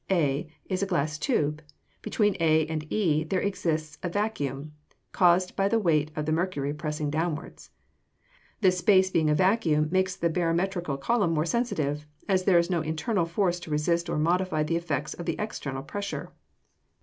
[0.09, 1.61] A is a glass tube;
[2.01, 4.73] between A and E there exists a vacuum,
[5.11, 7.69] caused by the weight of the mercury pressing downwards.
[8.61, 12.81] This space being a vacuum, makes the barometrical column more sensitive, as there is no
[12.81, 16.31] internal force to resist or modify the effects of the external pressure.